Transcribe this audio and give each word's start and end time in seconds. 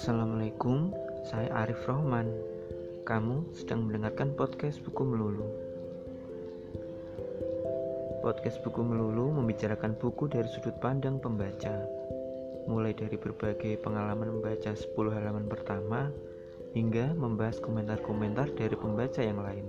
Assalamualaikum, 0.00 0.96
saya 1.28 1.52
Arif 1.60 1.84
Rohman. 1.84 2.24
Kamu 3.04 3.52
sedang 3.52 3.84
mendengarkan 3.84 4.32
podcast 4.32 4.80
Buku 4.80 5.04
Melulu. 5.04 5.44
Podcast 8.24 8.64
Buku 8.64 8.80
Melulu 8.80 9.28
membicarakan 9.28 9.92
buku 10.00 10.24
dari 10.32 10.48
sudut 10.48 10.72
pandang 10.80 11.20
pembaca, 11.20 11.84
mulai 12.64 12.96
dari 12.96 13.20
berbagai 13.20 13.76
pengalaman 13.84 14.40
membaca 14.40 14.72
10 14.72 14.88
halaman 15.12 15.44
pertama 15.52 16.08
hingga 16.72 17.12
membahas 17.12 17.60
komentar-komentar 17.60 18.56
dari 18.56 18.80
pembaca 18.80 19.20
yang 19.20 19.44
lain. 19.44 19.68